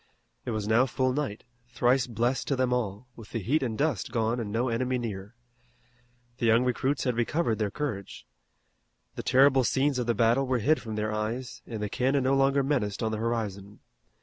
It 0.45 0.49
was 0.49 0.67
now 0.67 0.87
full 0.87 1.13
night, 1.13 1.43
thrice 1.67 2.07
blessed 2.07 2.47
to 2.47 2.55
them 2.55 2.73
all, 2.73 3.07
with 3.15 3.29
the 3.29 3.37
heat 3.39 3.61
and 3.61 3.77
dust 3.77 4.11
gone 4.11 4.39
and 4.39 4.51
no 4.51 4.67
enemy 4.67 4.97
near. 4.97 5.35
The 6.39 6.47
young 6.47 6.63
recruits 6.63 7.03
had 7.03 7.15
recovered 7.15 7.59
their 7.59 7.69
courage. 7.69 8.25
The 9.13 9.21
terrible 9.21 9.63
scenes 9.63 9.99
of 9.99 10.07
the 10.07 10.15
battle 10.15 10.47
were 10.47 10.57
hid 10.57 10.81
from 10.81 10.95
their 10.95 11.13
eyes, 11.13 11.61
and 11.67 11.83
the 11.83 11.87
cannon 11.87 12.23
no 12.23 12.33
longer 12.33 12.63
menaced 12.63 13.03
on 13.03 13.11
the 13.11 13.19
horizon. 13.19 13.79